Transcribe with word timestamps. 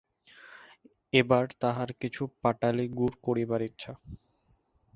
এবার 1.13 1.45
তাহার 1.61 1.89
কিছু 2.01 2.23
পাটালি 2.41 2.85
গুড় 2.97 3.15
করিবার 3.25 3.61
ইচ্ছা। 3.61 3.93